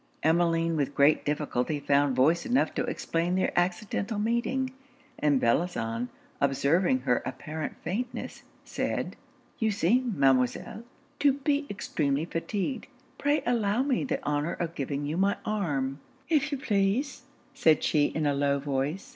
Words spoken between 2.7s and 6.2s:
to explain their accidental meeting. And Bellozane